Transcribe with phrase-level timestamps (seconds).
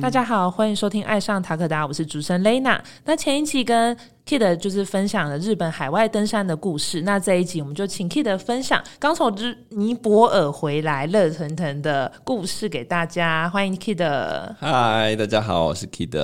[0.00, 2.78] 大家好，欢迎收听《爱上塔克达》，我是主持人 Lena。
[3.04, 9.34] 那前一期跟 Kid 就是分享了日本海外登山的故事，那这一集我们就请 Kid 分享刚从
[9.70, 13.50] 尼泊尔回来热腾腾的故事给大家。
[13.50, 14.54] 欢迎 Kid。
[14.60, 16.16] 嗨，大家好，我是 Kid。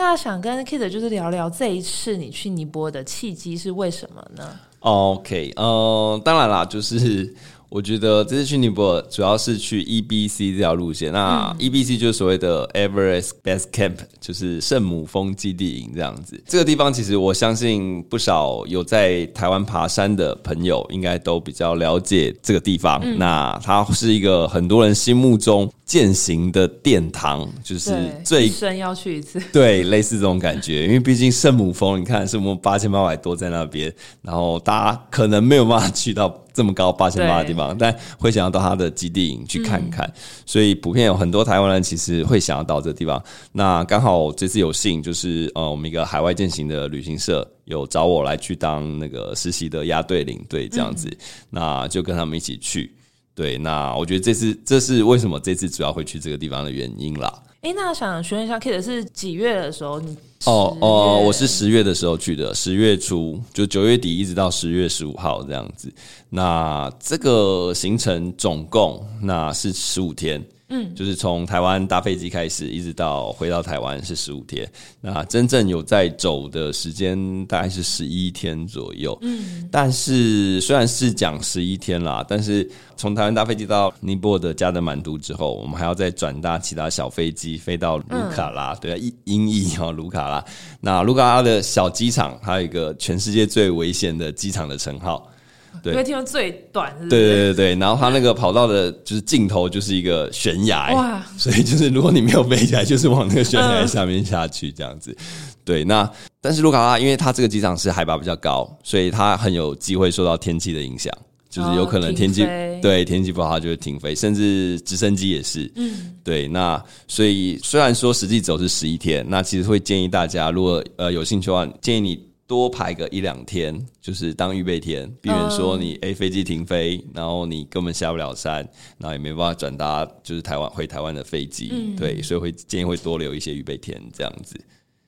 [0.00, 7.34] 那想跟 Kid 就是聊聊这一次你去尼泊尔的契机是为什么呢？OK，呃，当然啦，就是。
[7.70, 11.12] 我觉得这次去尼泊尔主要是去 EBC 这条路线。
[11.12, 16.42] 那 EBC 就是所谓的 Everest Base Camp，就是圣母峰基地营这样子。
[16.48, 23.00] 这个地方其实我相信不少有在台湾爬山的朋友应该都比较了解这个地方。
[23.18, 29.40] 那它是一个很多人心目中践行的殿堂，就是最深要去一次。
[29.52, 30.86] 对，类似这种感觉。
[30.86, 36.36] 因为毕竟圣母峰，你看圣母八千八百多在那边，然后大家可能没有办法去到。
[36.52, 40.12] 这么高八千八的地方，但会想要到他的基地营去看看，
[40.44, 43.22] 所以普遍有很多台湾人其实会想要到这个地方。
[43.52, 51.08] 那刚好这次有幸，就是呃，我们一个海外践行的旅行社有找我来去当那个实习的压队领队这样子，
[51.50, 52.94] 那就跟他们一起去。
[53.34, 57.32] 对，那我觉得这次这是为什么这次主要会去这个地方的原因啦。
[57.62, 60.00] 哎，那想询问一下，Kid 是几月的时候？
[60.00, 60.16] 你
[60.46, 65.92] 哦哦，我是十月的时候去的，十月初就九月底一直到十月十五号这样子。
[66.30, 70.42] 那这个行程总共那是十五天。
[70.70, 74.66] 嗯，就是从台湾搭飞机开始，一直到回到台湾是十五天。
[75.00, 79.18] 那真正有在走的时间大概是十一天左右。
[79.22, 88.74] 嗯，但是虽然是讲十一天啦，但是从台湾搭飞机到尼泊尔的加德满都之后，我们还要再转搭其他小飞机飞到卢卡拉。
[88.76, 90.44] 对啊，英英译哈卢卡拉。
[90.80, 95.28] 那卢卡拉的小机场，还有一个全世界最危险的机场的称号。
[95.82, 101.22] 对，因为听说最短，对对对对，然后它那个跑道的就是尽头就是一个悬崖，哇！
[101.38, 105.16] 所以就是如果你没有飞起来，就是往那个悬崖下面下去这样子。
[105.64, 111.12] 对，那但是卢卡拉，因为它这个机场是海拔比较高，所以它很有机会受到天气的影响，
[111.48, 112.46] 就是有可能天气
[112.82, 115.70] 对天气不好，它就会停飞，甚至直升机也是。
[115.76, 122.29] 嗯，对，那所以虽然说实际走是十一天，那其实会建议大家，如果呃有兴趣的话，建议你。
[122.50, 128.56] 多排个一两天，就是当预备天，避免说你飞机停飞，然后你根本下不了山，
[128.98, 134.60] 然后也没办法转搭就是台湾回台湾的飞机，对，所以会建议会多留一些预备天这样子。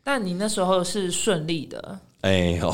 [0.04, 1.98] 但你那时候是顺利的。
[2.22, 2.72] 哎呦，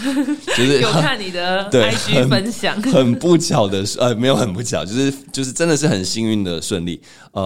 [0.56, 6.98] 就是有看你的 IG 分享， 很不巧的是，呃，没有很不巧，就是就是真的是很幸运的顺利。
[7.32, 7.42] 呃，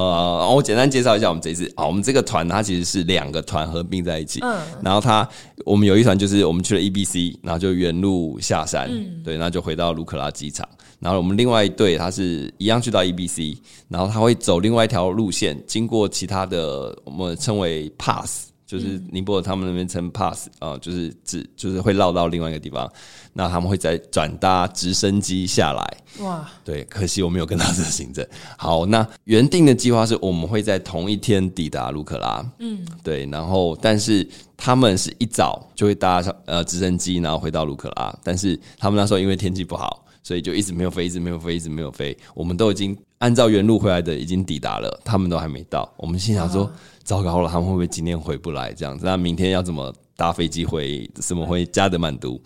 [0.55, 5.29] 我简单介绍一下我们这次啊，我们这个团它其实是两个团合并在一起，嗯，然后它
[5.65, 8.89] 我们有一团就是我们去了 EBC，然后就原路下山，
[9.25, 10.65] 对，然后就回到卢克拉机场，
[11.01, 13.57] 然后我们另外一队他是一样去到 EBC，
[13.89, 18.52] 然后他会走另外一条路线，经过其他的我们称为 Pass。
[18.73, 22.91] 就是尼泊尔他们那边称 pass 啊，就是只就是会绕到另外一个地方，
[23.35, 26.25] 那他们会再转搭直升机下来。
[26.25, 28.27] 哇，对，可惜我没有跟他这个行程。
[28.57, 32.43] 好，那原定的计划是我们会在同一天抵达卢克拉。
[32.61, 42.17] 嗯，对，然后但是他们是一早就会搭上呃直升机，然后回到卢克拉，但是他们那时候因为天气不好，所以就一直没有飞，一直没有飞，一直没有飞。
[42.35, 45.93] 我们都已经按照原路回来的，已经抵达了，他们都还没到。
[45.97, 46.71] 我们心想说。
[47.05, 48.73] 糟糕了，他们会不会今天回不来？
[48.73, 51.05] 这样子，那明天要怎么搭飞机回？
[51.17, 52.41] 怎么回加德满都？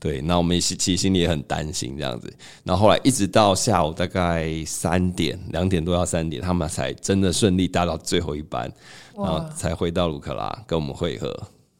[0.00, 2.32] 对，那我们其实心里也很担心这样子。
[2.64, 8.72] 然后后来一直到下午大概三点、两点多到三点，他们才真的顺利搭到最后一班，
[9.14, 11.38] 然后才回到卢克拉跟我们会合。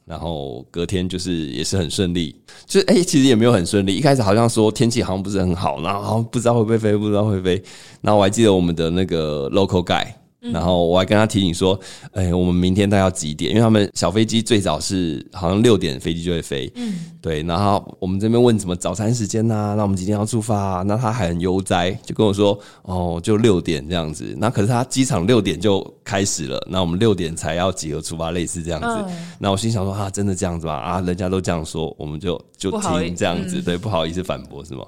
[0.08, 2.34] 然后隔天就是也是很顺利，
[2.66, 3.94] 就哎，其实也没有很顺利。
[3.94, 7.62] 一开始好像说天气好像不是很好，然后不知道会不会飞，不知道会飞。
[8.00, 10.06] 然后我还记得我们的那个 local guy。
[10.40, 11.78] 然后我还跟他提醒说，
[12.12, 13.50] 哎，我们明天大概要几点？
[13.50, 17.42] 因为他们小飞机最早是好像六点飞机就会飞，嗯，对。
[17.42, 19.74] 然后我们这边问什么早餐时间呐？
[19.76, 20.82] 那我们几点要出发？
[20.86, 24.32] 那他还很悠哉，就跟我说，哦，就六点这样子。
[24.38, 29.12] 那可是他机场六点就开始了，那我们六点才要集合出发，类似这样子。
[29.40, 30.74] 那我心想说，啊，真的这样子吧？
[30.74, 34.84] 啊，人家都这样说，我们就就听这样子，对，不好意思反驳是吗？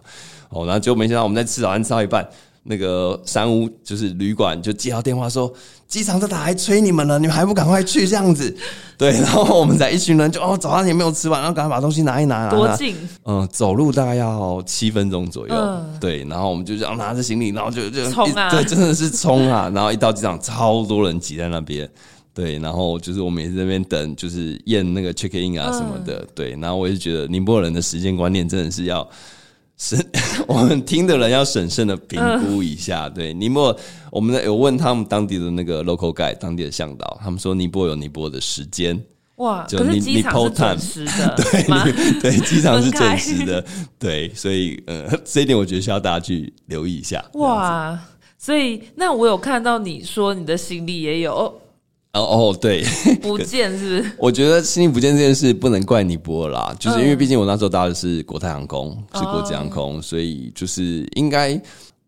[0.51, 2.29] 哦，然后就没想到我们在吃早餐吃到一半。
[2.63, 5.53] 那个三屋就是旅馆，就接到电话说
[5.89, 8.55] 机场在打来催你们了，你们还不赶快去这样子？
[8.99, 12.51] 对，然后我们在一群人就哦早上也没有吃完，然后赶快把东西拿一拿。
[12.51, 12.95] 多近？
[13.25, 15.85] 嗯，走路大概要七分钟左右。
[15.99, 18.51] 对，然后我们就这样拿着行李，然后就就冲啊！
[18.51, 19.71] 对，真的是冲啊！
[19.75, 21.89] 然后一到机场，超多人挤在那边。
[22.35, 26.25] 对，然后就是我们也在那边等，就是验那个 check in 啊什么的。
[26.35, 29.09] 对，然后我就觉得宁波人的时间观念真的是要。
[29.81, 29.99] 审
[30.47, 33.09] 我们听的人要审慎的评估一下。
[33.09, 33.77] 对，尼泊尔，
[34.13, 39.03] 我们有问他们当地的那个 local guide，当地的向导，他们说尼泊有尼泊的时间。
[39.37, 43.65] 哇，可是 机场是准时的，对对，机场是准时的，
[43.99, 47.25] 对，所以呃，这一点我觉得需要大家去留意一下。
[47.35, 47.99] 哇，
[48.37, 51.59] 所以那我有看到你说你的行李也有
[52.13, 52.83] 哦哦，对，
[53.23, 54.13] 不见是不是？
[54.19, 61.61] 我觉得行李不见这件事不能怪尼泊尔啦，就是因为毕竟我那时候搭的是国泰航空，是国际航空，所以就是应该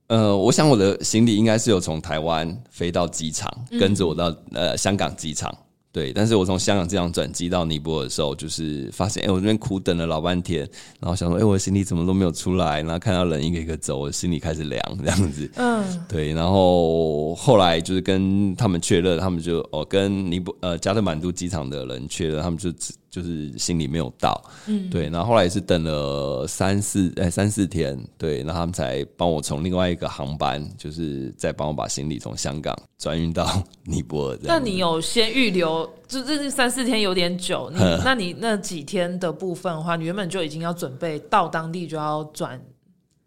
[0.09, 5.55] 呃，我想我的行李应该是有从台湾飞到机场，跟着我到呃香港机场。
[5.93, 10.61] 对，但是我从香港这样转机到尼泊尔的时候，就是发现，哎，我这边苦等了老半天，
[10.99, 15.51] 然后想说，哎，我的行李怎么都没有出来，然后看到人一个一个走，我心里开始凉，这样子。
[15.57, 22.73] 嗯， 对，然后后来就是跟他们确认，他们就哦，跟尼泊呃加德满都机场的人确认，他们就
[23.13, 34.39] 就是行李没有到，嗯，对，然后后来是等了三四哎三四天，对，然后他们才帮我从另外一个航班，就是再帮我把行李从香港转运到尼泊尔。
[34.43, 35.87] 那你有先预留？
[36.09, 42.59] 就这三四天有点久，你 那你那几天的部分的话，你原本就已经要准备到当地就要转。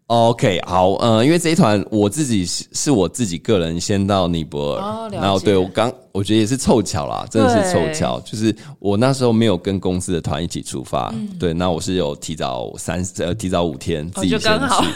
[0.06, 14.86] OK，好，呃，因为这一团我自己是是我自己个人先到尼泊尔，然后对我刚我觉得也是凑巧啦，真的是凑巧，就是我那时候没有跟公司的团一起出发，对，那我是有提早三呃提早五天自己先去。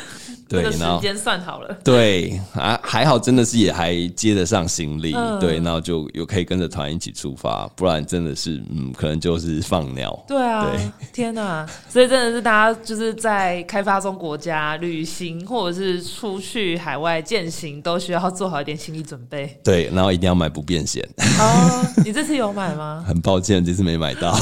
[0.50, 1.78] 对，时间算好了。
[1.84, 5.14] 对，还还好，真的是也还接得上行李。
[5.38, 10.18] 对，然后就有可以跟着团一起出发，不然真的是，嗯，可能就是放鸟。
[10.26, 10.66] 对啊，
[11.14, 11.64] 天哪！
[11.88, 19.56] 所以真的是大家就是在开发中国家旅行，或者是出去海外践行，都需要做好一点心理准备。
[19.62, 21.08] 对，然后一定要买不便险。
[21.38, 23.04] 哦，你这次有买吗？
[23.06, 24.36] 很抱歉，这次没买到，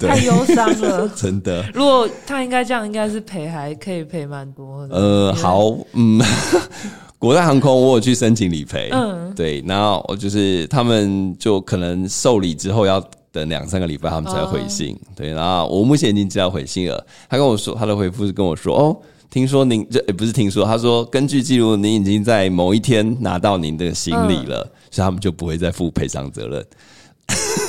[0.00, 1.08] 太忧伤了。
[1.14, 4.71] 真的，如果他应该这样，应该是赔，还可以赔蛮多。
[4.90, 6.20] 呃，好，嗯，
[7.18, 18.96] 国泰航空我有去申请理赔，嗯，对，然后我就是他们就可能受理之后要等两三个礼拜，他们才回信，对，然后我目前已经知道回信了，他跟我说他的回复是跟我说，哦，
[19.30, 26.66] 听说您这不是听说，他说根据记录，您已经在某一天拿到您的行李了，所以他们就不会再负赔偿责任。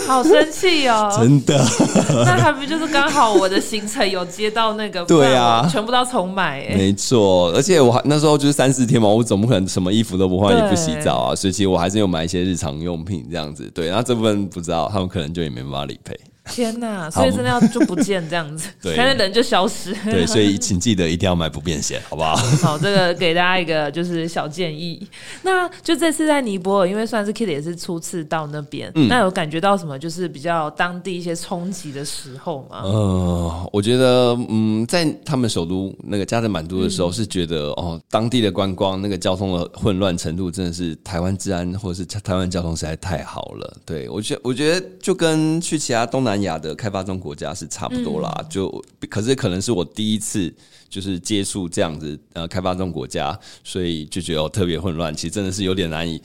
[0.08, 1.10] 好生气哦！
[1.18, 1.58] 真的，
[2.26, 5.04] 那还不就是刚好我的行程有接到那个？
[5.06, 6.68] 对啊，全部都要重买。
[6.76, 13.70] 没错，而且我还那时候就是三四天嘛，我总不可能什么衣服都不换，也不洗澡啊，所以其实我还是有买一些日常用品这样子。
[13.74, 16.20] 对，然后这部分不知道，他们可能就也没办法理赔。
[16.46, 17.10] 天呐！
[17.10, 19.94] 所以真的要就不见这样子， 现在人就消失。
[20.04, 22.36] 对，所以请记得一定要买不变险， 好不好？
[22.62, 25.08] 好，这个给大家一个就是小建议。
[25.44, 32.82] 那就这次在尼泊尔，因为算是 Kid 也是初次到那边，那有感觉到什么就是比较当地一些冲击的时候吗？
[32.84, 43.78] 呃，我觉得嗯，在他们首都那个加德满都的时候，是觉得哦，当地的观光那个交通的混乱程度真的是台湾治安或者是台湾交通实在太好了。
[43.86, 46.33] 对我觉我觉得就跟去其他东南。
[46.34, 50.52] 南亚的开发中国家是差不多啦，就可是可能是我第一次
[50.90, 55.14] 就是接触这样子呃开发中国家，所以就觉得特别混乱。
[55.16, 56.20] 其实真的是有点难以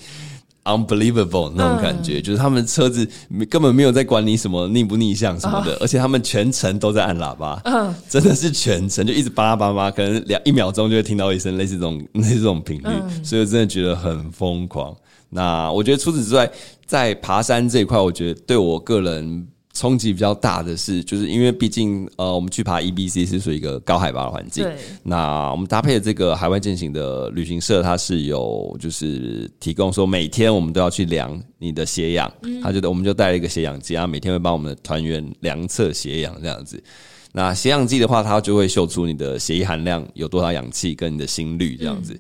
[0.65, 3.07] unbelievable 那种感觉，就是他们车子
[3.51, 12.91] 根本没有在管你什么逆不逆向什么的，而且他们全程都在按喇叭，嗯，真的是全程就一直叭叭叭，可能两一秒钟就会听到一声类似这种 类似这种频率，
[13.23, 14.97] 所以真的觉得很疯狂。
[15.29, 16.51] 那我觉得除此之外，
[16.87, 19.47] 在爬山这一块，我觉得对我个人。
[19.79, 24.67] 冲击比较大的是，就是因为毕竟呃，我们去爬 E B C 是属于一个高海拔的环境。
[25.05, 32.29] 那我们搭配的这个海外践行的旅行社，它是有就是提供说每天我们都要去量你的血氧，
[32.61, 36.83] 他就我们就带了一个血氧机啊，每天会帮我们的团员量测血氧这样子。
[37.31, 42.19] 那血氧计的话，它就会秀出你的血液含量有多少氧气跟你的心率这样子。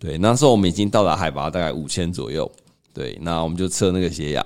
[0.00, 2.50] 对，那时候我们已经到达海拔大概五千左右。
[2.92, 4.44] 对，那我们就测那个血氧。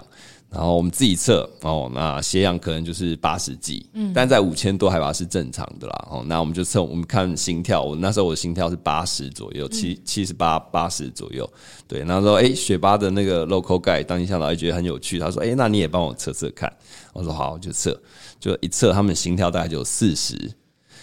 [0.51, 6.09] 然后我们自己测哦，那血氧可能就是八十几，嗯，但在五千多海拔是正常的啦。
[6.11, 11.49] 哦，那我们就测，我们看心跳，我那时候我的心跳是八十左右，七七十八八十左右。
[11.87, 16.73] 对，然后说，哎，雪巴的那个 local guy 当天向导也觉得很有趣，他说，哎，那你也帮我测测看。
[17.13, 17.97] 我说好，就测，
[18.41, 20.51] 就一测，他们心跳大概就有四十。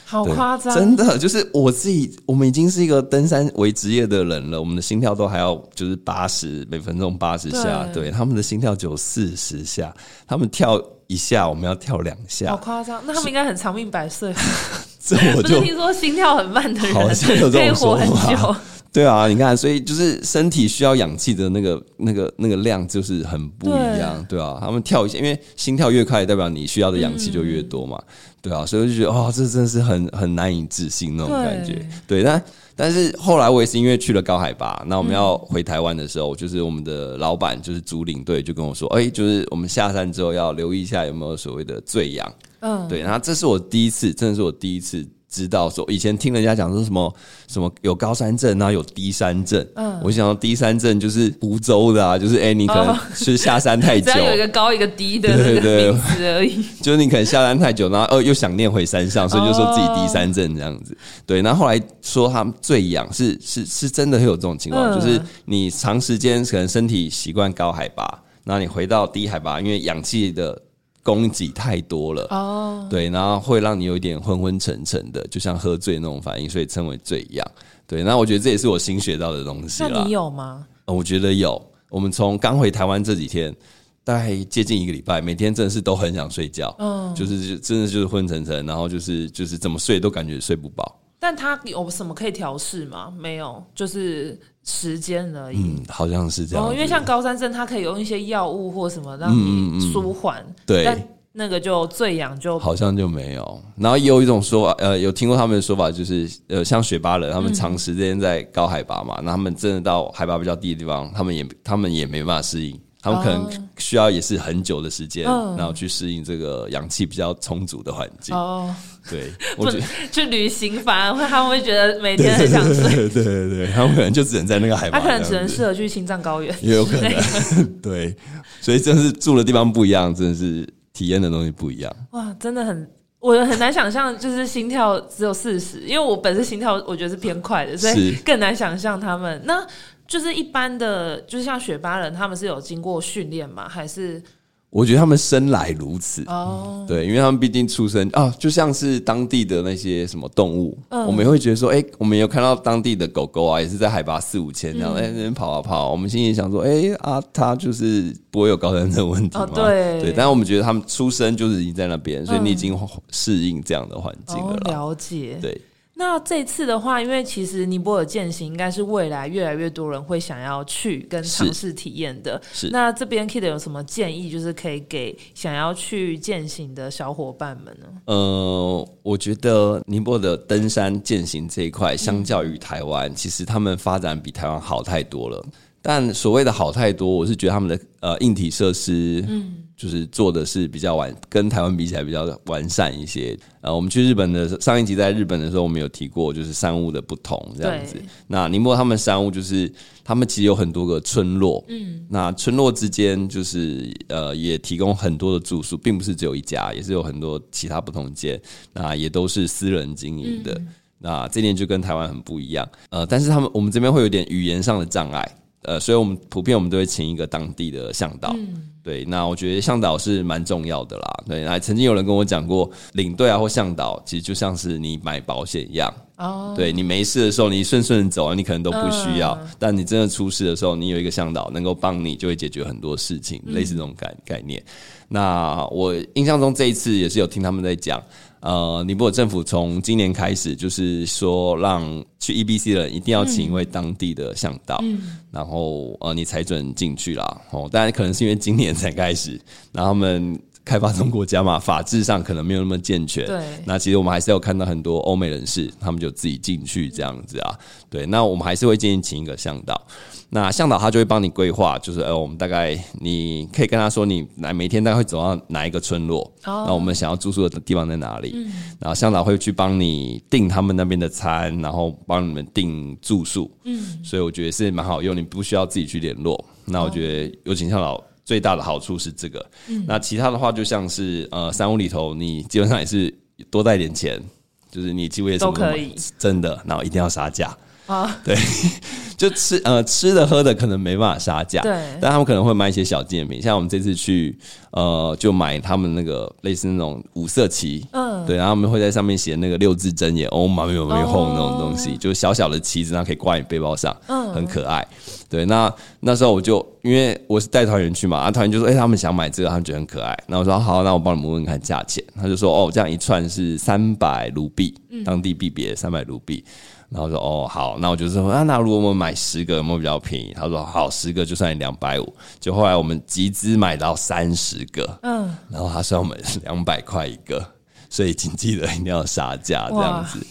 [0.10, 0.74] 好夸张！
[0.74, 9.94] 真的就是我自己，我们已经是一个登山为职业的人了，我们的心跳都还要就是八十每分钟八十下，对他们的心跳只有四十下，
[10.26, 13.04] 他们跳一下，我们要跳两下，好夸张！
[13.06, 14.34] 那他们应该很长命百岁。
[15.04, 18.62] 这我就听说心跳很慢的人好像有这种说法。
[18.98, 28.02] 对啊，你看，所以就是身体需要氧气的那个、那个、那个量就是很不一样，对啊，他们跳一下，因为心跳越快，代表你需要的氧气就越多嘛，
[28.42, 31.80] 对啊，所以我就觉得，哦，这真的是很很难以置信那种感觉。
[32.08, 32.44] 对，但
[32.76, 42.34] 但是后来我也是因为去了高海拔，那我们要回台湾的时候，就是我们的老板就是主领队就跟我说，哎，就是我们下山之后要留意一下有没有所谓的醉氧。
[42.62, 45.08] 嗯，对，然后这是我第一次，真的是我第一次。
[45.30, 47.14] 知道说以前听人家讲说什么
[47.48, 60.98] 什么有高山症啊有低山症，嗯，我想到低山症就是湖州的啊，就是哎你可能是下山太 久，有一个高一个低的对对名字而已， 就是你可能下山太久，然后呃又想念回山上，所以就说自己低山症这样子。
[61.26, 68.04] 对，然后后来说他们最痒是是是真的会有这种情况，就是你长时间可能身体习惯高海拔，
[68.46, 70.62] 然后你回到低海拔，因为氧气的。
[71.08, 77.52] 供给太多了哦，对，然后会让你有一点昏昏沉沉的，就像喝醉那种反应，所以称为醉一样。
[77.88, 80.68] 对，那我觉得这也是我新学到的东西那你有吗？
[80.84, 81.66] 我觉得有。
[81.90, 83.56] 我们从刚回台湾这几天，
[84.04, 91.00] 大概接近一个礼拜，每天真的是都很想睡觉，嗯，就是真的就是昏沉沉，然后就是就是怎么睡都感觉睡不饱。
[91.18, 93.14] 但他有什么可以调试吗？
[93.18, 95.58] 没有，就是时间而已。
[95.58, 96.74] 嗯，好像是这样。
[96.74, 100.46] 因为像高山症，它可以用一些药物或什么让你舒缓。
[100.66, 103.62] 对，但那个就醉氧就好像就没有。
[103.78, 112.78] 然后也有一种说法，呃，有听过他们的说法，就是呃，像雪巴人，他们长时间在高海拔嘛，那他们真的到海拔比较低的地方，他们也他们也没办法适应。
[113.02, 115.24] 他们可能需要也是很久的时间，
[115.56, 118.36] 然后去适应这个氧气比较充足的环境。
[118.36, 118.74] 哦，
[119.10, 123.08] 对， 我觉得去旅行反而会他们会觉得每天很想睡。
[123.10, 127.12] 对对对，他们可能就只能在那个海拔，他可能只能适合去青藏高原，也有可能。
[127.82, 128.16] 对，
[128.60, 131.96] 所以真的是住的地方不一样，真的是体验的东西不一样。
[132.12, 132.90] 哇，真的很，
[133.20, 139.66] 我很难想象，就是心跳只有四十，因为我本身心跳我觉得是偏快的，所以更难想象他们那。
[140.08, 143.68] 就是一般的，就是像雪巴人，他们是有经过训练吗？
[143.68, 144.22] 还是？
[144.70, 159.50] 我觉得他们生来如此哦，对，因为他们毕竟出生啊，就像是当地的那些什么动物，嗯我们也会觉得说，哎，我们有看到当地的狗狗啊，也是在海拔四五千这样，哎，那边跑啊跑，我们心里想说，哎啊，它就是不会有高山症问题吗？
[159.56, 162.78] 对，对，但是我们觉得他们出生就是已经在那边，所以你已经
[163.10, 165.60] 适应这样的环境了，了解，对。
[165.98, 172.40] 那这次的话，因为其实尼泊尔践行应该是未来越来越多人会想要去跟尝试体验的。
[172.54, 177.88] 是，那这边 Kid 有什么建议，就是可以给想要去践行的小伙伴们呢？
[178.06, 185.44] 呃，我觉得尼泊尔的登山践行这一块，相较于台湾，其实他们发展比台湾好太多了。
[185.82, 189.64] 但所谓的好太多，我是觉得他们的呃硬体设施，嗯。
[189.78, 193.38] 就是做的是比较完，跟台湾比起来比较完善一些。
[193.62, 197.96] 呃，我们去日本的上一集在日本的时候，我们有提过，就是山屋的不同这样子。
[198.26, 199.72] 那宁波他们山屋就是
[200.04, 208.42] 他们其实有很多个村落，嗯，那村落之间就是呃也提供很多的住宿，并不是只有一家，也是有很多其他不同间，
[208.74, 210.60] 那也都是私人经营的。
[210.98, 212.68] 那这点就跟台湾很不一样。
[212.90, 215.38] 呃，但是他们我们这边会有点语言上的障碍。
[215.68, 218.34] 呃，所以我们普遍我们都会请一个当地的向导，
[218.82, 221.24] 对，那我觉得向导是蛮重要的啦。
[221.28, 225.94] 对，那曾经有人跟我讲过，领队啊或向导，其实就像是你买保险一样。
[226.16, 234.64] 哦，对你没事的时候，你顺顺走啊，你可能都不需要；但你真的出事的时候，你有一个向导能够帮你，就会解决很多事情，类似这种概概念。
[235.10, 238.02] 那我印象中这一次也是有听他们在讲。
[238.40, 244.84] 呃，尼泊尔政府从今年开始，就是说让去 E B C 的人一定要请一位当地的向导，
[245.32, 247.42] 然后呃，你才准进去啦。
[247.52, 249.40] 哦，当然可能是因为今年才开始，
[249.74, 253.26] 然后他们开发中国家嘛，法制上可能没有那么健全。
[253.26, 257.58] 对，那其实我们还是有看到很多欧美人士，他们就自己进去这样子啊。
[257.90, 259.82] 对，那我们还是会建议请一个向导。
[260.30, 268.36] 那向导他就会帮你规划，就是呃，我们大概你可以跟他说，你来每天大概会走到哪一个村落，那我们想要住宿的地方在哪里，
[268.78, 276.44] 然后向导会去帮你订他们那边的餐，然后帮你们订住宿，嗯，所以我觉得是蛮好用，你不需要自己去联络。
[276.66, 279.46] 那我觉得有请向导最大的好处是这个，
[279.88, 283.14] 那其他的话就像是呃，三屋里头你基本上也是
[283.50, 284.22] 多带点钱，
[284.70, 287.58] 就是你几乎也都可以，真的，然后一定要杀价。
[287.88, 288.36] 啊， 对，
[289.18, 294.38] 就吃呃吃的喝的可能没办法杀价，对，但他们可能会买一些小纪念品，像我们这次去
[294.72, 304.86] 呃就买他们那个类似那种五色旗，嗯，对，然后我们会在上面写那个六字真言，哦，妈咪有没有红那种东西，就小小的旗子，然后可以挂你背包上，嗯，很可爱。
[305.30, 310.18] 对，那那时候我就因为我是带团员去嘛，啊，团员就说，哎，他们想买这个，他们觉得很可爱。
[310.28, 312.04] 那我说好，那我帮你们问看价钱。
[312.16, 316.44] 他就说，哦，这样一串是三百卢币，当地币别三百卢币。
[316.90, 320.34] 然后说哦好，那我就说啊，那如果我们买十个有没有比较便宜？
[320.34, 322.16] 他说好，十个就算你两百五。
[322.40, 327.46] 就后来我们集资买到三十个，嗯，然后他算我们 两百块一个，
[327.90, 330.26] 所以请记得一定要杀价这样子。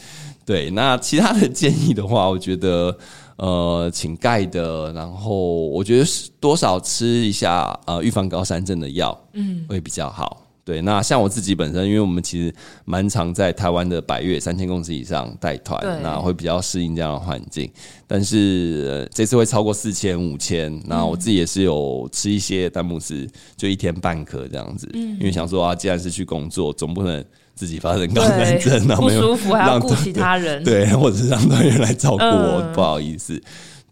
[0.46, 2.96] 对，那其他的建议的话，我觉得
[3.36, 6.06] 呃，请盖的，然后我觉得
[6.40, 10.45] 多少吃一下呃预防高山症的药，嗯，会比较好。
[10.66, 12.52] 对，那像我自己本身，因为我们其实
[12.84, 17.70] 蛮常在台湾的百越三千公尺以上带团，那会比较适应这样的环境。
[18.04, 23.24] 但是这次会超过四千、五千，那我自己也是有吃一些丹木斯，
[23.56, 24.90] 就一天半颗这样子。
[24.92, 33.40] 因为想说啊，既然是去工作，总不能自己发生高山症，不舒服还要顾其他人，对，或者是让团员来照顾我，不好意思。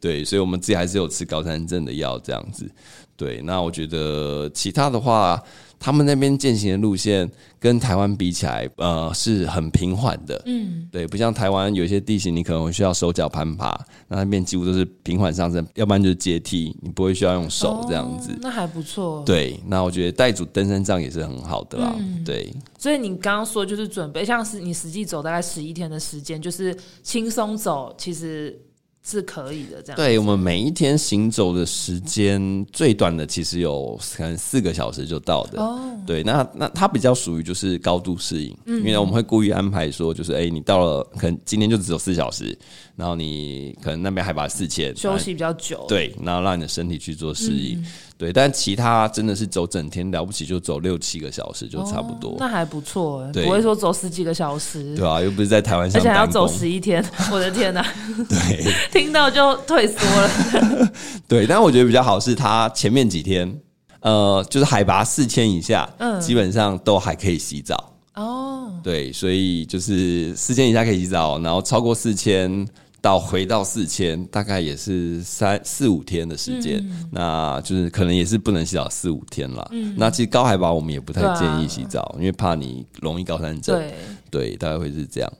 [0.01, 2.69] 对，所以我们自己还是有吃高山症的药这样子。
[3.17, 5.41] 对，那我觉得其他的话。
[5.85, 10.43] 他们那边践行的路线跟台湾比起来，呃，是很平缓的。
[10.47, 18.35] 嗯，对，不像台湾有些地形，你可能会需要手脚攀爬，那那边几乎都是平缓上升，要不然就是阶梯，你不会需要用手这样子。
[18.41, 19.23] 那还不错。
[19.27, 21.95] 对，那我觉得带组登山杖也是很好的啦。
[22.25, 28.59] 对，所以你刚刚说就是准备，像是你实际走大概十一天的时间，就是轻松走，其实。
[29.07, 29.97] 是可以的，这样。
[29.97, 35.61] 对我们每一天行走的时间最短的，其实有可能四个小时就到的。
[35.61, 42.57] 哦，对，那那它比较属于就是高度适应，因为我们会故意安排说，就是哎，你到了可能今天就只有四小时，
[42.97, 47.85] 然后你可能那边海拔四千，休息比较久，对，然后让你的身体去做适应。
[48.17, 52.37] 对，但其他真的是走整天了不起，就走六七个小时就差不多。
[52.39, 54.95] 那还不错，不会说走十几个小时。
[54.95, 57.85] 对啊，又不是在台湾，而且还要走十一天， 我的天哪！
[58.29, 60.93] 对，听到就退缩了。
[61.27, 63.61] 对，但我觉得比较好是，他前面几天，
[64.01, 67.93] 呃，就是海拔四千以下，嗯，基本上都还可以洗澡。
[68.15, 72.65] 哦，对，所以就是四千以下可以洗澡，然后超过四千。
[73.05, 76.83] 到回到四千，大概也是三四五天的时间，
[77.13, 79.71] 那就是可能也是不能洗澡四五天了。
[79.95, 83.79] 那其实高海拔我们也不太建议洗澡，因为怕你容易高山症。
[83.79, 83.95] 对，
[84.31, 85.31] 对，大概会是这样。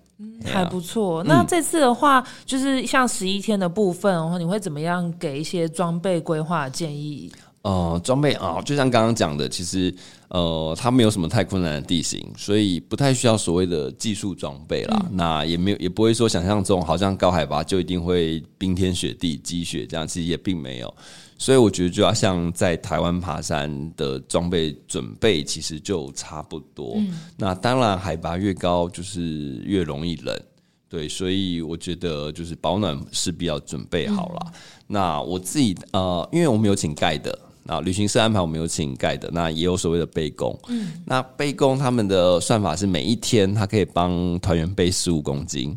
[0.45, 1.25] 还不错。
[1.25, 7.33] 那这次的话，就是像十一天的部分，然后你会怎么样给一些装备规划建议？
[7.65, 9.93] 呃，装备啊，就像刚刚讲的，其实
[10.29, 15.07] 呃，它没有什么太困难的地形，所以不太需要所谓的技术装备啦。
[15.13, 20.95] 那也没有，也不会说想象中好像高海拔就一定会冰天雪地积雪这样，其实也并没有。
[21.39, 26.99] 所以我觉得就要像在台湾爬山的装备准备，其实就差不多。
[27.39, 30.39] 那当然，海拔越高就是越容易冷，
[30.87, 34.53] 对，所以我觉得就是保暖势必要准备好了。
[34.87, 37.39] 那我自己呃，因为我们有请盖的。
[37.65, 40.59] 那旅行社安排我们有请盖的，那也有所谓的背工。
[40.69, 45.77] 嗯，那背工他们的算法是每一天他可以帮团员背十五公斤，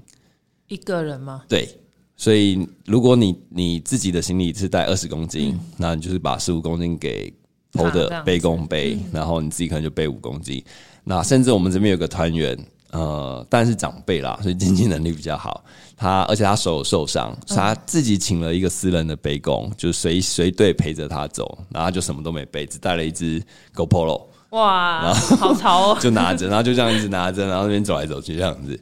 [0.68, 1.44] 一个人吗？
[1.48, 1.68] 对，
[2.16, 7.34] 所以如果你你自己的行李是带二十公斤，那你就是把十五公斤给
[7.72, 10.64] 偷的背工背，然后你自己可能就背五公斤。
[11.04, 12.58] 那甚至我们这边有个团员。
[12.92, 15.64] 呃，但是长辈啦，所以经济能力比较好。
[15.96, 23.42] 他而且他手有受伤，他自己请了一个私人的背工，就随随队陪着他走，然后就什么都没背，只带了一只
[23.76, 24.22] GoPro。
[24.52, 28.80] 哇，然后好潮哦， 就拿着，然后就这样一直拿着，然后那边走来走去这样子。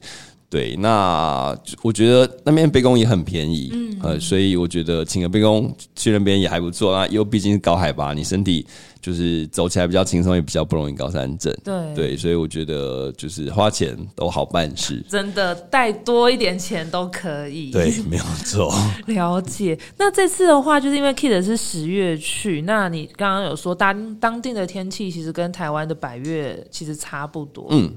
[0.47, 8.65] 对，那我觉得那边背工也很便宜，嗯，呃，所以我觉得请个背工去那边也还不错啊，又毕竟是高海拔，你身体
[9.05, 11.55] 就是走起来比较轻松，也比较不容易高山症。
[11.63, 17.69] 对对，所以我觉得就是花钱都好办事，真的带多一点钱都可以。
[17.69, 18.73] 对，没有错。
[19.05, 19.77] 了解。
[19.99, 27.67] 那这次的话，就是因为 Kid 是十月去，那你刚刚有说当当地的天气其实跟台湾的百月其实差不多。
[27.69, 27.93] 嗯，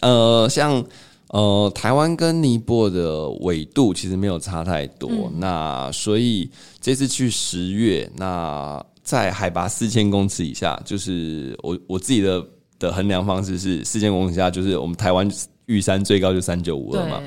[0.00, 0.84] 呃，像。
[1.30, 12.46] 呃，台湾跟尼泊尔的纬度其实没有差太多，那所以这次去十月，那在海拔四千公尺以下，就是我我自己的
[12.78, 15.26] 的衡量方式是四千公尺以下，就是我们台湾
[15.64, 17.22] 玉山最高就三九五二嘛。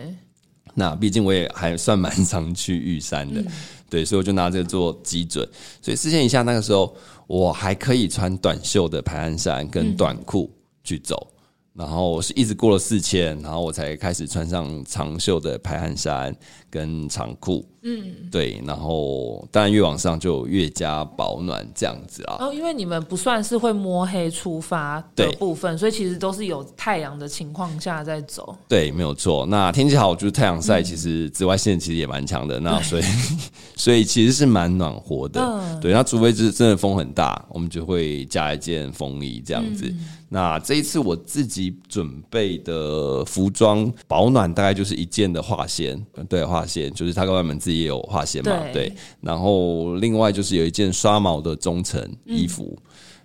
[0.76, 3.44] 那毕竟我也还算蛮常去玉山的，
[3.90, 5.44] 对，所以我就拿这个做基准。
[5.82, 11.28] 所以四千以下那个时候，我还可以穿短袖的排汗衫跟短裤去走。
[11.74, 16.36] 然后我是一直过了四千，然后我才开始穿上长袖的排汗衫
[16.72, 17.64] 跟长裤。
[17.84, 22.38] 嗯，对，然后当然越往上就越加保暖这样子啊。
[22.40, 28.56] 哦，因为你们不算是会摸黑出发的部分，所以其实都是有太阳的情况下在走。
[28.68, 29.48] 对，没有错。
[29.48, 32.60] 那天气好，就是太阳晒，其实紫外线其实也蛮强的。
[32.60, 33.04] 那所以
[33.76, 35.80] 所以其实是蛮暖和的。
[35.82, 39.92] 对，那除非是真的风很大，我们就会加一件风衣这样子。
[40.34, 48.94] 那这一次我自己准备的服装保暖大概就是一件的化纤，对，化画线，就是他跟外面自己也有画线嘛，对对。
[49.20, 52.78] 然后另外就是有一件刷毛的中层衣服，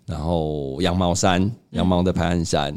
[0.06, 2.76] 然后羊毛衫，羊毛的排汗衫，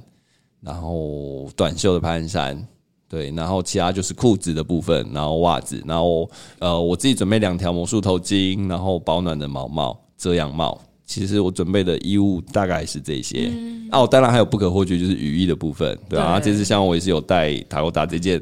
[0.62, 2.68] 然后短袖的排汗衫，
[3.08, 10.80] 对，然后其他就是裤子的部分，然后袜子，然后呃，我自己准备两条魔术头巾，然后保暖的毛帽、遮阳帽。
[11.06, 13.52] 其实我准备的衣物大概是这些。
[13.92, 16.40] 哦，当然还有不可或缺就是雨衣的部分，对啊。
[16.40, 18.40] 这次像我也是有带塔罗达这件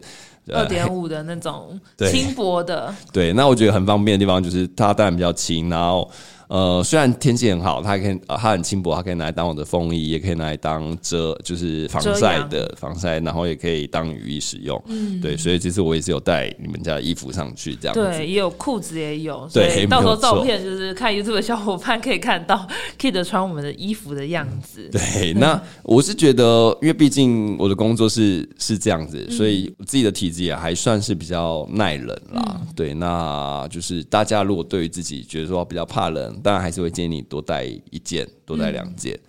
[0.53, 6.09] 二点五的那种轻薄的，对，那我觉得很方便的地方就是它当然比较轻，然后
[6.47, 14.81] 呃，虽然天气很好，它可以、呃它很轻薄，它可以拿来当我的风衣，也可以拿来当遮，就是防晒的防晒，然后也可以当雨衣使用。
[14.87, 18.01] 嗯，对，所以这次我也是有带你们家的衣服上去，这样子。
[18.01, 24.87] 对，也有裤子也有，对到时候照片就是看 YouTube 的小伙伴可以看到 Kid 穿我们的衣服的样子。
[24.93, 32.61] 对，那我是觉得，因为毕竟我的工作是是这样子，所以自己的体质也还算是比较耐冷啦。
[32.75, 39.19] 对，那就是大家如果对于自己觉得说比较怕冷，当然还是会建议你多带一件，多带两件。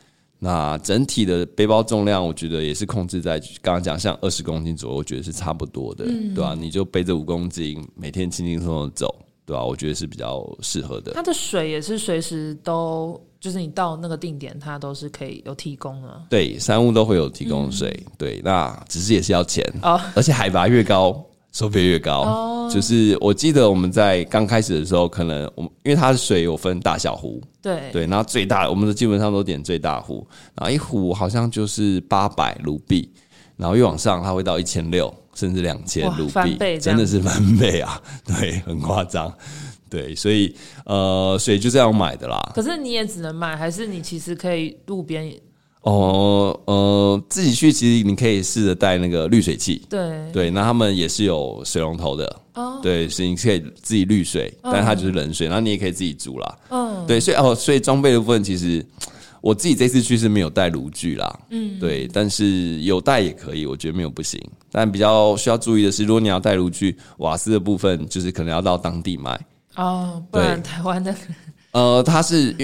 [0.40, 9.12] 那整体的背包重量，我觉得也是控制在刚刚讲像二十公斤左右，我觉得是差不多的，对吧、你就背着五公斤，每天轻轻松松走，
[9.44, 11.12] 对吧、我觉得是比较适合的。
[11.14, 16.22] 它的水也是随时都，就是你到那个定点，它都是可以有提供的。
[16.30, 21.20] 对，山屋都会有提供水，对，那只是也是要钱哦而且海拔越高，
[21.52, 22.68] 收费越高。
[22.72, 33.10] 就是我记得我们在刚开始的时候，可能我们因为它的水有分大小壶，对，对，然后最大我们的基本上都点最大壶，然后一壶好像就是八百卢币，
[33.56, 39.32] 然后越往上它会到一千六甚至两千哇卢币真的是翻倍啊，对，很夸张。
[39.90, 42.38] 对，所以呃，水就这样买的啦。
[42.54, 45.32] 可是你也只能买，还是你其实可以路边
[45.88, 50.30] 哦，呃，自己去其实你可以试着带那个滤水器，对。
[50.30, 52.78] 对，那他们也是有水龙头的，哦。
[52.82, 57.06] 对，所以你可以自己滤水，但是它就是冷水，然后你也可以自己煮啦，嗯。
[57.06, 58.84] 对，所以哦，所以装备的部分其实
[59.40, 64.38] 我自己这次去是没有带炉具啦，嗯，对，但是有带也可以，我觉得没有不行，
[64.70, 69.40] 但比较需要注意的是，如果你要带炉具，瓦斯的部分就是可能要到当地买，
[69.76, 71.14] 哦，不然台湾的
[71.70, 72.54] 呃，它是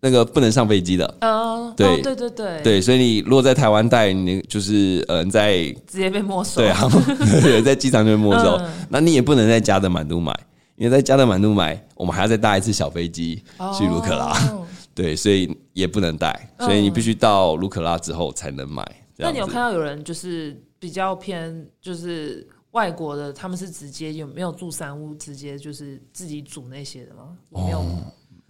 [0.00, 1.06] 那个不能上飞机的。
[1.20, 6.60] 哦，对哦对对对，对，所以你如果在台湾带，你就是呃你在直接被没收。
[6.62, 6.88] 对啊，
[7.42, 8.56] 对，在机场就被没收。
[8.56, 10.34] 嗯那你也不能在加德满都买，
[10.76, 13.42] 因为在加德满都买，我们还要再搭一次小飞机
[13.78, 14.32] 去卢克拉。
[14.50, 18.84] 哦 对，所以也不能带，所以你必须到卢克拉之后才能买。
[19.16, 27.28] 那你有看到有人就是比较偏就是外国的，他们是直接有没有住三屋，直接就是自己煮那些的吗？
[27.52, 27.84] 有没有，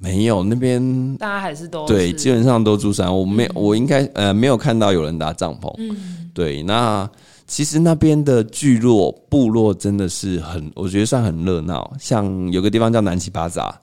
[0.00, 1.16] 没有那边？
[1.16, 5.72] 大家还是都对，是基本上都住山，我没我应该呃没有看到有人搭帐篷。
[5.78, 7.08] 嗯对，那
[7.46, 11.92] 其实那边的聚落部落真的是很，我觉得算很热闹。
[11.98, 13.78] 像有个地方叫南七巴扎，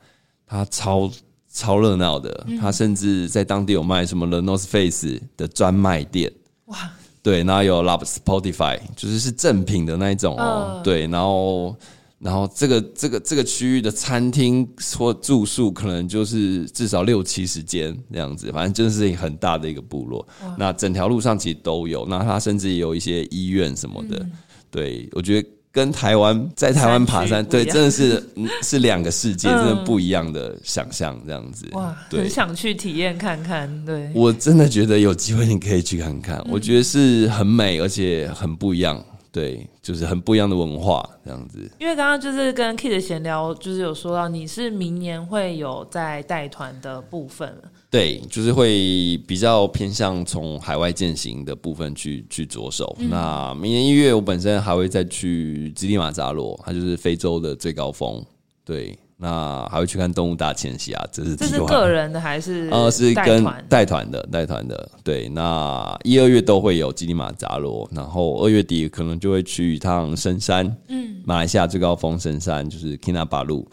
[0.48, 1.12] 它超
[1.52, 6.32] 超热闹的，嗯它甚至在当地有卖什么 The North Face 的专卖店。
[6.66, 6.78] 哇，
[7.22, 10.78] 对，然后有 Love Spotify，就是是正品的那一种哦。
[10.78, 11.76] 嗯对，然后
[12.20, 20.28] 然后这个这个这个区域的餐厅或住宿，可能就是至少六七十间这样子，反正真的是很大的一个部落。
[20.58, 24.26] 那整条路上其实都有，那它甚至也有一些医院什么的。
[24.72, 25.48] 对，我觉得。
[25.70, 31.68] 跟台湾在台湾爬山，对，真的是嗯是两个世界，嗯真的不一样的想象，这样子。
[31.74, 33.86] 哇，对很，想去体验看看。
[33.86, 39.04] 对，我真的觉得有机会你可以去看看，嗯我觉得是很美，而且很不一样。
[39.32, 41.60] 对，就是很不一样的文化这样子。
[41.80, 47.72] 因为刚刚就是跟 Kid 闲聊，就是有说到你是明年会有在带团的部分了。
[47.90, 52.96] 对，就是会比较偏向从海外践行的部分去去着手。
[53.00, 58.24] 嗯那明年一月，我本身还会再去吉利马扎罗，它就是非洲的最高峰。
[58.66, 64.10] 对，那还会去看动物大迁徙啊，这是这是个人的还是呃，是跟带团？
[64.12, 65.28] 的，带团的，对。
[65.30, 73.66] 那一二月都会有吉里马扎罗，然后二月底可能就会去一趟深山，嗯，马来西亚最高峰深山就是 Kinabalu，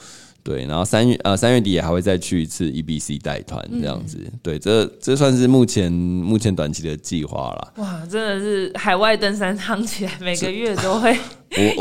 [0.44, 0.64] 对。
[0.66, 4.58] 然后三月呃三月底也还会再去一次 EBC 带团这样子，对。
[4.58, 7.72] 这这算是目前目前短期的计划啦。
[7.78, 11.16] 哇，真的是海外登山夯起来，每个月都会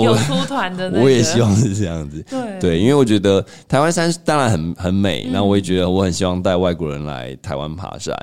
[0.02, 1.04] 有出团的那个。
[1.04, 8.16] 我也希望是这样子，对对，因为我觉得台湾山当然很很美，那、我也觉得我很希望带外国人来台湾爬山。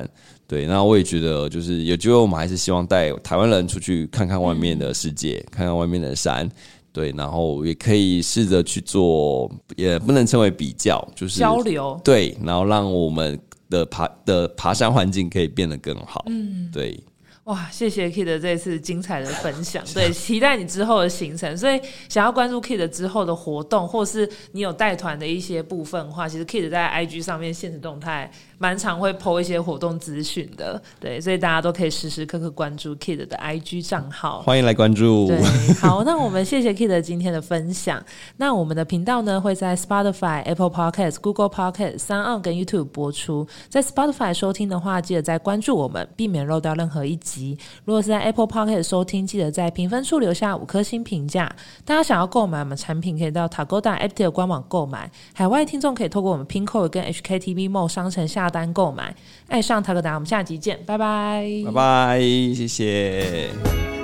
[0.49, 6.51] 对，那我也觉得就是有机会，我们还是希望带台湾人出去看看外面的世界，看看外面的山。
[6.93, 12.01] 对，然后也可以试着去做，也不能称为比较，就是交流。
[12.03, 16.25] 对，然后让我们的爬的爬山环境可以变得更好。
[16.27, 17.01] 嗯，对，
[17.45, 21.57] 哇，谢谢 Kid 这次精彩的分享，对，期待你之后的行程。
[21.57, 28.31] 所以想要关注 Kid 之后的活动，或是你有带团的一些部分的话，其实 Kid 在 IG 上面现实动态
[28.63, 34.43] 蛮常会 PO 一些活动资讯的，对，所以大家都可以时时刻刻关注 Kid 的 IG 账号。
[34.43, 35.29] 欢迎来关注。
[35.29, 35.41] 对，
[35.81, 38.05] 好，那我们谢谢 Kid 今天的分享。
[38.37, 43.49] 那我们的频道呢会在 Spotify、Apple Podcasts、Google Podcasts、三二跟 YouTube 播出。
[43.71, 47.57] 在 Spotify 收听的话，记得再关注我们，避免漏掉任何一集。
[47.87, 51.51] 如果是在 Apple Podcast 收听，记得在评分处留下五颗星评价。
[51.87, 55.11] 大家想要购买我们产品，可以到 Tagoda App 的官网购买。
[55.33, 59.15] 海外听众可以透过我们 Pinkoi 跟 HKTV Mall 商城下单购买。
[59.49, 62.21] 爱上陶格达我们下集见，拜拜，拜拜，
[62.55, 64.00] 谢谢。